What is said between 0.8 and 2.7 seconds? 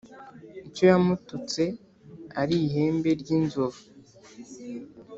yamututse ari